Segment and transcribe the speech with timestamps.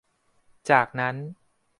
[0.69, 1.15] จากนั้น